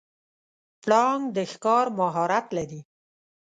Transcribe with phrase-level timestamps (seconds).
[0.83, 2.81] پړانګ د ښکار مهارت لري.